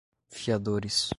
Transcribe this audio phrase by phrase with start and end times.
[0.29, 1.09] fiadores